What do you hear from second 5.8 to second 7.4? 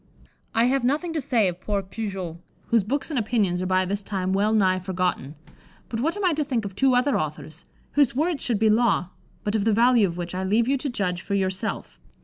but what am I to think of two other